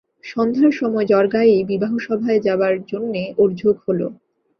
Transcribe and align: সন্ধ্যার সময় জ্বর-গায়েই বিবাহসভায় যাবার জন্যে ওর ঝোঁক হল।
সন্ধ্যার 0.23 0.71
সময় 0.71 1.05
জ্বর-গায়েই 1.05 1.61
বিবাহসভায় 1.63 2.39
যাবার 2.39 2.73
জন্যে 2.91 3.21
ওর 3.37 3.49
ঝোঁক 3.55 3.77
হল। 3.85 3.99